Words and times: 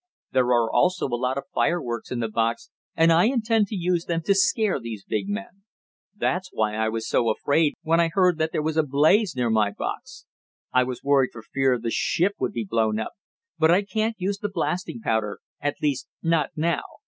There 0.31 0.47
are 0.47 0.67
also 0.67 1.05
a 1.05 1.09
lot 1.15 1.37
of 1.37 1.43
fireworks 1.53 2.09
in 2.11 2.21
the 2.21 2.27
box, 2.27 2.71
and 2.95 3.13
I 3.13 3.25
intend 3.25 3.67
to 3.67 3.75
use 3.75 4.05
them 4.05 4.23
to 4.23 4.33
scare 4.33 4.79
these 4.79 5.05
big 5.05 5.29
men. 5.29 5.61
That's 6.15 6.49
why 6.51 6.73
I 6.75 6.89
was 6.89 7.07
so 7.07 7.29
afraid 7.29 7.75
when 7.83 7.99
I 7.99 8.07
heard 8.11 8.39
that 8.39 8.51
there 8.51 8.63
was 8.63 8.77
a 8.77 8.81
blaze 8.83 9.35
near 9.35 9.51
my 9.51 9.69
box. 9.69 10.25
I 10.73 10.83
was 10.85 11.03
worried 11.03 11.29
for 11.31 11.43
fear 11.43 11.77
the 11.77 11.91
ship 11.91 12.33
would 12.39 12.51
be 12.53 12.65
blown 12.67 12.99
up. 12.99 13.11
But 13.59 13.69
I 13.69 13.83
can't 13.83 14.15
use 14.17 14.39
the 14.39 14.49
blasting 14.49 15.01
powder 15.01 15.37
at 15.59 15.75
least 15.83 16.07
not 16.23 16.49
now. 16.55 16.81